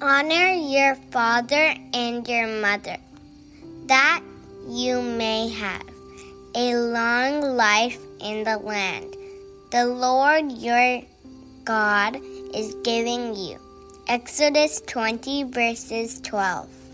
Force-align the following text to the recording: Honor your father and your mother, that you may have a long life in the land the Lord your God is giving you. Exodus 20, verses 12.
Honor 0.00 0.52
your 0.52 0.94
father 1.10 1.74
and 1.94 2.26
your 2.28 2.46
mother, 2.60 2.98
that 3.86 4.22
you 4.68 5.00
may 5.00 5.48
have 5.48 5.88
a 6.54 6.74
long 6.74 7.40
life 7.40 7.98
in 8.20 8.44
the 8.44 8.58
land 8.58 9.16
the 9.70 9.84
Lord 9.84 10.52
your 10.52 11.02
God 11.64 12.20
is 12.54 12.74
giving 12.84 13.34
you. 13.34 13.58
Exodus 14.06 14.80
20, 14.86 15.44
verses 15.44 16.20
12. 16.20 16.85